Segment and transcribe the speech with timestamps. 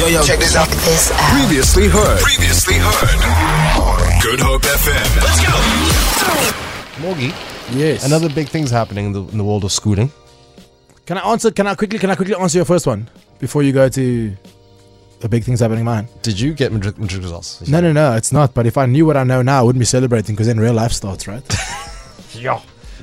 [0.00, 0.66] Yo, yo, check this out.
[0.68, 1.18] This out.
[1.38, 2.20] Previously heard.
[2.20, 3.20] Previously heard.
[4.22, 5.08] Good Hope FM.
[5.20, 5.52] Let's go.
[7.02, 7.34] Morgie,
[7.76, 8.06] Yes.
[8.06, 10.10] another big thing's happening in the, in the world of schooling.
[11.04, 11.50] Can I answer?
[11.50, 11.98] Can I quickly?
[11.98, 13.10] Can I quickly answer your first one
[13.40, 14.36] before you go to
[15.20, 15.84] the big things happening?
[15.84, 16.08] Mine.
[16.22, 17.68] Did you get matric, matric results?
[17.68, 18.14] No, no, no.
[18.16, 18.54] It's not.
[18.54, 20.72] But if I knew what I know now, I wouldn't be celebrating because then real
[20.72, 21.42] life starts, right?
[22.32, 22.62] Yo.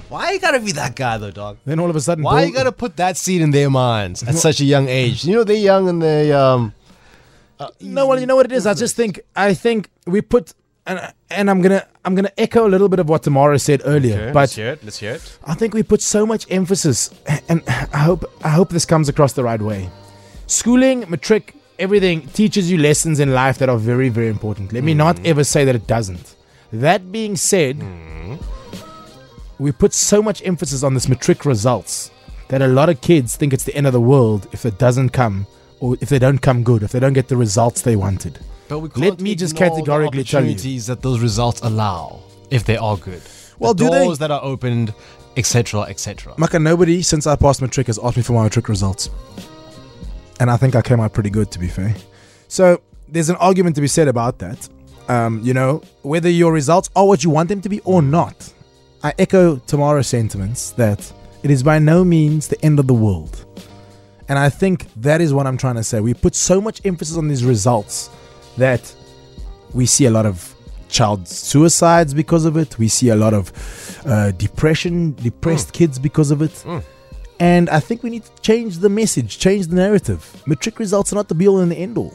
[0.10, 1.58] Why you gotta be that guy though, dog?
[1.66, 4.24] then all of a sudden, Why Bill- you gotta put that seed in their minds
[4.24, 5.26] at such a young age?
[5.26, 6.74] You know they're young and they um.
[7.60, 8.68] Uh, no, well, you know what it is.
[8.68, 10.54] I just think I think we put
[10.88, 14.32] and and I'm gonna I'm gonna echo a little bit of what Tamara said earlier.
[14.34, 14.84] but hear it.
[14.84, 15.40] Let's hear it.
[15.44, 17.12] I think we put so much emphasis,
[17.50, 19.90] and I hope I hope this comes across the right way.
[20.48, 24.74] Schooling, matric, everything teaches you lessons in life that are very very important.
[24.74, 25.26] Let me not mm.
[25.26, 26.36] ever say that it doesn't.
[26.72, 28.42] That being said, mm.
[29.60, 32.12] we put so much emphasis on this matric results
[32.48, 35.10] that a lot of kids think it's the end of the world if it doesn't
[35.10, 35.48] come
[35.80, 38.40] or if they don't come good, if they don't get the results they wanted.
[38.68, 40.80] But we Let me just ignore the categorically tell you.
[40.82, 42.20] that those results allow
[42.52, 43.22] if they are good.
[43.60, 44.94] Well, the do they- doors that are opened,
[45.38, 46.34] etc., etc.
[46.38, 49.10] Maka, nobody since I passed my matric has asked me for my matric results.
[50.40, 51.96] And I think I came out pretty good, to be fair.
[52.48, 54.68] So there's an argument to be said about that.
[55.10, 58.54] Um, you know, whether your results are what you want them to be or not.
[59.04, 61.12] I echo Tamara's sentiments that
[61.44, 63.46] it is by no means the end of the world.
[64.30, 66.00] And I think that is what I'm trying to say.
[66.02, 68.10] We put so much emphasis on these results
[68.58, 68.94] that
[69.74, 70.54] we see a lot of
[70.90, 72.78] child suicides because of it.
[72.78, 73.52] We see a lot of
[74.06, 76.66] uh, depression, depressed kids because of it.
[77.40, 80.42] And I think we need to change the message, change the narrative.
[80.48, 82.14] Matric results are not the be all and the end all.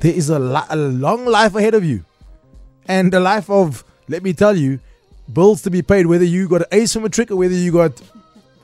[0.00, 2.04] There is a, li- a long life ahead of you.
[2.86, 4.80] And a life of, let me tell you,
[5.32, 8.00] bills to be paid, whether you got an ace from matric or whether you got,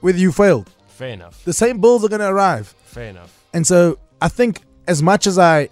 [0.01, 0.71] whether you failed.
[0.89, 1.45] Fair enough.
[1.45, 2.75] The same bills are going to arrive.
[2.99, 3.45] Fair enough.
[3.55, 5.69] And so I think as much as I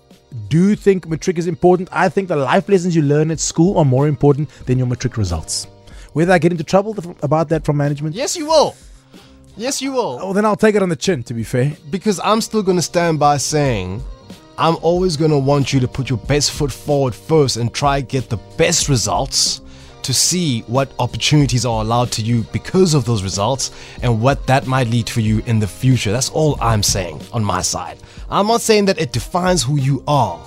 [0.48, 3.84] do think matric is important, I think the life lessons you learn at school are
[3.84, 5.66] more important than your matric results.
[6.12, 8.76] Whether I get into trouble about that from management, Yes, you will.
[9.56, 10.18] Yes, you will.
[10.22, 11.76] oh, then I'll take it on the chin, to be fair.
[11.90, 14.04] Because I'm still going to stand by saying
[14.56, 18.02] I'm always going to want you to put your best foot forward first and try
[18.02, 19.62] get the best results
[20.06, 23.72] to see what opportunities are allowed to you because of those results
[24.02, 26.12] and what that might lead for you in the future.
[26.12, 27.98] That's all I'm saying on my side.
[28.30, 30.40] I'm not saying that it defines who you are,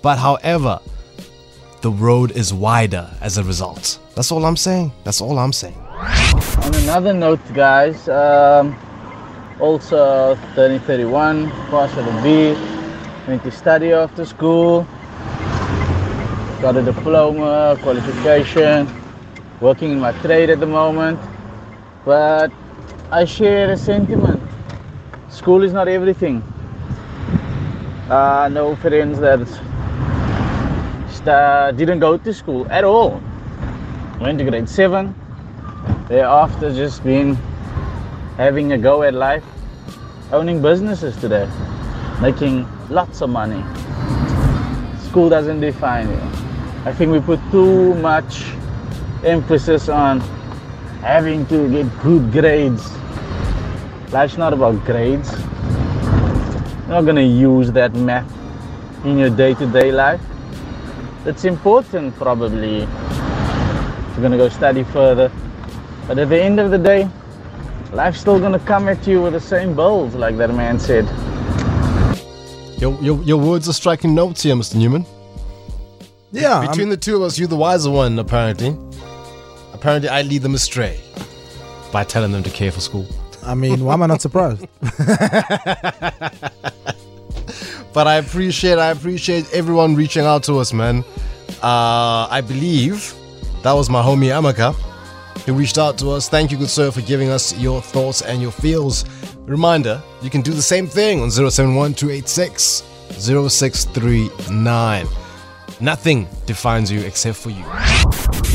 [0.00, 0.80] but however,
[1.82, 3.98] the road is wider as a result.
[4.14, 4.90] That's all I'm saying.
[5.04, 5.78] That's all I'm saying.
[6.64, 8.74] On another note, guys, um,
[9.60, 14.86] also turning 31, passed with a B, went to study after school,
[16.60, 18.88] got a diploma, qualification,
[19.60, 21.18] working in my trade at the moment.
[22.04, 22.50] But
[23.12, 24.42] I share a sentiment.
[25.30, 26.42] School is not everything.
[28.10, 29.46] Uh, no friends that
[31.76, 33.22] didn't go to school at all.
[34.20, 35.14] Went to grade 7,
[36.08, 37.36] thereafter just been
[38.36, 39.44] having a go at life,
[40.32, 41.48] owning businesses today,
[42.20, 43.62] making lots of money.
[45.08, 46.47] School doesn't define you.
[46.88, 48.44] I think we put too much
[49.22, 50.20] emphasis on
[51.02, 52.90] having to get good grades.
[54.10, 55.30] Life's not about grades.
[55.30, 58.32] You're not gonna use that math
[59.04, 60.22] in your day-to-day life.
[61.26, 65.30] It's important probably you're gonna go study further.
[66.06, 67.06] But at the end of the day,
[67.92, 71.04] life's still gonna come at you with the same bills, like that man said.
[72.80, 74.76] Your, your, your words are striking notes here, Mr.
[74.76, 75.04] Newman.
[76.32, 78.76] Yeah, I'm- Between the two of us, you're the wiser one, apparently.
[79.72, 81.00] Apparently, I lead them astray
[81.92, 83.06] by telling them to care for school.
[83.44, 84.66] I mean, why am I not surprised?
[87.94, 91.02] But I appreciate, I appreciate everyone reaching out to us, man.
[91.62, 93.12] Uh, I believe
[93.62, 94.74] that was my homie Amaka
[95.46, 96.28] who reached out to us.
[96.28, 99.04] Thank you, good sir, for giving us your thoughts and your feels.
[99.46, 102.82] Reminder, you can do the same thing on 071 286
[103.18, 105.06] 0639.
[105.80, 107.62] Nothing defines you except for you.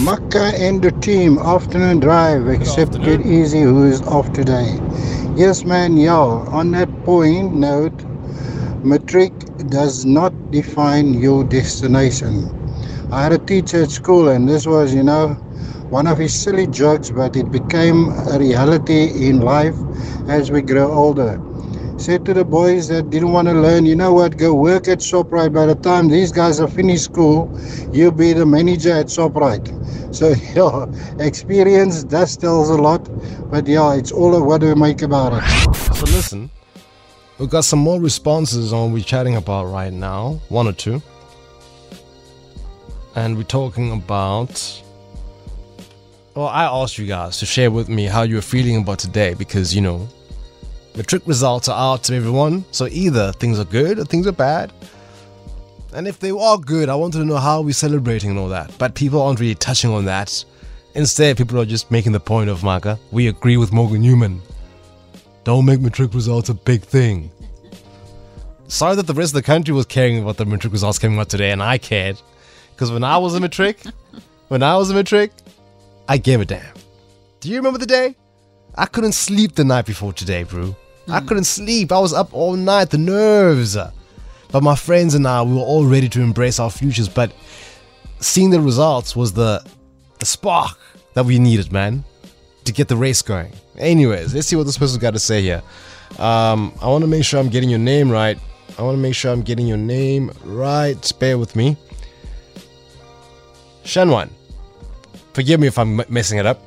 [0.03, 3.21] Makka and the team, afternoon drive, except afternoon.
[3.21, 4.77] Get Easy, who is off today.
[5.33, 7.93] Yes, man, yeah, on that point note,
[8.83, 9.31] matric
[9.69, 12.51] does not define your destination.
[13.09, 15.29] I had a teacher at school, and this was, you know,
[15.89, 19.75] one of his silly jokes, but it became a reality in life
[20.27, 21.39] as we grow older.
[22.03, 24.97] Said to the boys that didn't want to learn, you know what, go work at
[24.97, 25.53] ShopRite.
[25.53, 27.49] By the time these guys are finished school,
[27.93, 29.71] you'll be the manager at ShopRite.
[30.13, 30.85] So, yeah,
[31.25, 33.09] experience does tells a lot,
[33.49, 35.75] but yeah, it's all of what we make about it.
[35.95, 36.51] So listen,
[37.39, 40.41] we've got some more responses on what we're chatting about right now.
[40.49, 41.01] One or two.
[43.15, 44.83] And we're talking about.
[46.35, 49.73] Well, I asked you guys to share with me how you're feeling about today because,
[49.73, 50.09] you know,
[50.95, 52.65] matric results are out to everyone.
[52.71, 54.71] So either things are good or things are bad.
[55.93, 58.75] And if they are good, I wanted to know how we're celebrating and all that.
[58.77, 60.43] But people aren't really touching on that.
[60.95, 64.41] Instead, people are just making the point of, Maka, we agree with Morgan Newman.
[65.43, 67.31] Don't make matric results a big thing.
[68.67, 71.29] Sorry that the rest of the country was caring about the matric results coming out
[71.29, 72.19] today, and I cared.
[72.71, 73.79] Because when I was in a matric,
[74.47, 75.31] when I was in a matric,
[76.07, 76.73] I gave a damn.
[77.39, 78.15] Do you remember the day?
[78.75, 80.75] I couldn't sleep the night before today, bro.
[81.07, 81.91] I couldn't sleep.
[81.91, 83.77] I was up all night, the nerves.
[84.51, 87.09] But my friends and I, we were all ready to embrace our futures.
[87.09, 87.33] But
[88.19, 89.65] seeing the results was the,
[90.19, 90.77] the spark
[91.13, 92.03] that we needed, man,
[92.65, 93.51] to get the race going.
[93.77, 95.61] Anyways, let's see what this person's got to say here.
[96.19, 98.37] Um, I want to make sure I'm getting your name right.
[98.77, 101.11] I want to make sure I'm getting your name right.
[101.19, 101.75] Bear with me.
[103.83, 104.29] Shanwan.
[105.33, 106.61] Forgive me if I'm messing it up.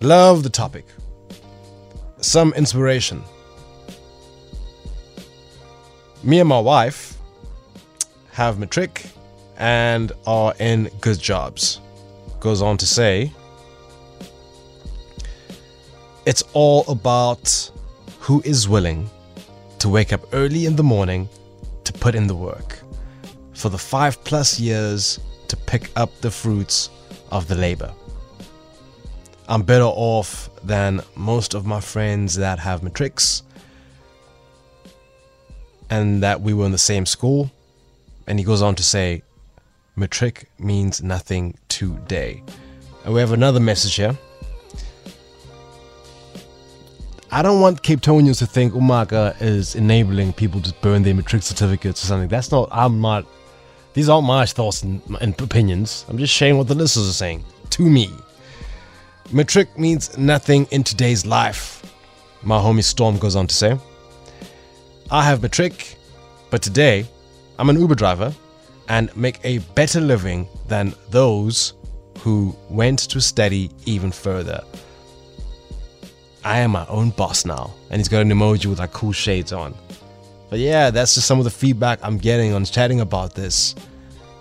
[0.00, 0.84] Love the topic.
[2.22, 3.22] Some inspiration.
[6.22, 7.18] Me and my wife
[8.30, 9.06] have matric
[9.58, 11.80] and are in good jobs.
[12.38, 13.32] Goes on to say,
[16.24, 17.70] it's all about
[18.20, 19.10] who is willing
[19.80, 21.28] to wake up early in the morning
[21.82, 22.78] to put in the work
[23.52, 26.88] for the five plus years to pick up the fruits
[27.32, 27.92] of the labor.
[29.48, 33.42] I'm better off than most of my friends that have matrics
[35.90, 37.50] and that we were in the same school.
[38.26, 39.22] And he goes on to say,
[39.96, 42.42] matric means nothing today.
[43.04, 44.16] And we have another message here.
[47.30, 52.04] I don't want Capetonians to think Umaga is enabling people to burn their matric certificates
[52.04, 52.28] or something.
[52.28, 53.26] That's not, I'm not,
[53.94, 56.04] these aren't my thoughts and, and opinions.
[56.08, 58.10] I'm just sharing what the listeners are saying to me.
[59.34, 61.82] Matric means nothing in today's life.
[62.42, 63.78] My homie Storm goes on to say,
[65.10, 65.96] I have matric,
[66.50, 67.06] but today
[67.58, 68.34] I'm an Uber driver
[68.90, 71.72] and make a better living than those
[72.18, 74.60] who went to study even further.
[76.44, 77.72] I am my own boss now.
[77.88, 79.74] And he's got an emoji with like cool shades on.
[80.50, 83.74] But yeah, that's just some of the feedback I'm getting on chatting about this.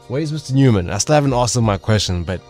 [0.10, 0.54] Where's Mr.
[0.54, 0.90] Newman?
[0.90, 2.42] I still haven't asked him my question, but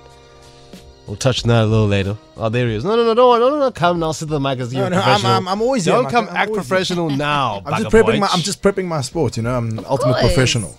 [1.08, 2.18] we'll touch on that a little later.
[2.38, 2.84] Oh, there he is.
[2.84, 3.72] No, no, no, no, no, no, no.
[3.72, 6.04] Come now, sit the mic as you're No, no, I'm- I'm- I'm always here, Don't
[6.06, 6.14] Mike.
[6.14, 6.76] come I'm act always here.
[6.78, 7.62] professional now.
[7.66, 8.28] I'm just bugger prepping my.
[8.28, 9.38] I'm just prepping my sport.
[9.38, 10.34] You know, I'm an ultimate course.
[10.34, 10.78] professional.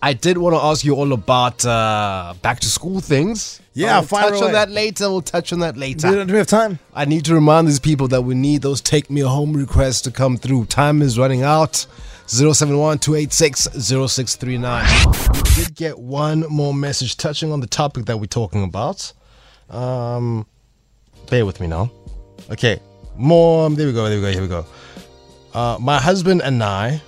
[0.00, 3.60] I did want to ask you all about uh, back to school things.
[3.74, 4.46] Yeah, we'll fire touch away.
[4.46, 5.08] on that later.
[5.10, 6.08] We'll touch on that later.
[6.10, 6.78] Do, do we have time?
[6.94, 10.12] I need to remind these people that we need those take me home requests to
[10.12, 10.66] come through.
[10.66, 11.86] Time is running out.
[12.26, 14.86] 071 286 0639.
[15.32, 19.12] We did get one more message touching on the topic that we're talking about.
[19.70, 20.46] Um,
[21.30, 21.90] bear with me now.
[22.50, 22.80] Okay,
[23.16, 23.68] more.
[23.70, 24.08] There we go.
[24.08, 24.32] There we go.
[24.32, 24.66] Here we go.
[25.54, 27.00] Uh, my husband and I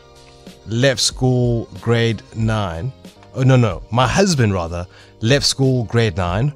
[0.66, 2.92] left school grade nine.
[3.34, 3.82] Oh, no, no.
[3.90, 4.86] My husband, rather,
[5.20, 6.52] left school grade nine.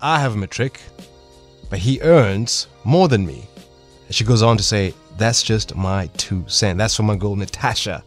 [0.00, 0.80] I have a matric
[1.70, 3.46] but he earns more than me.
[4.06, 6.78] And she goes on to say, That's just my two cents.
[6.78, 8.02] That's from my girl Natasha.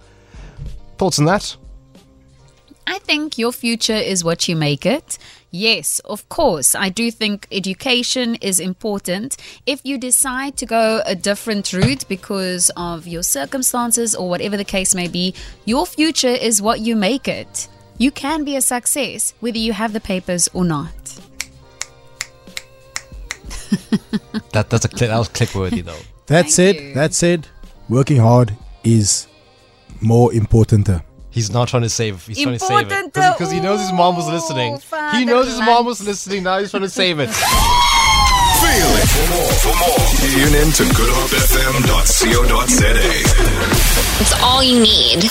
[0.98, 1.56] Thoughts on that?
[3.12, 5.18] I think your future is what you make it.
[5.52, 9.36] Yes, of course, I do think education is important.
[9.66, 14.64] If you decide to go a different route because of your circumstances or whatever the
[14.64, 17.68] case may be, your future is what you make it.
[17.98, 20.96] You can be a success whether you have the papers or not.
[24.54, 26.06] That that's a click, that was click worthy though.
[26.28, 26.94] That Thank said, you.
[26.94, 27.48] that said,
[27.90, 29.28] working hard is
[30.00, 30.88] more important.
[30.88, 31.00] Uh,
[31.32, 32.26] He's not trying to save.
[32.28, 34.76] He's trying to save it because he knows his mom was listening.
[34.76, 36.44] ooh, He knows his mom was listening.
[36.44, 37.30] Now he's trying to save it.
[38.62, 39.10] Feel it.
[39.10, 42.94] For more, for more, tune in to goodhopefm.co.za.
[44.22, 45.30] It's all you need.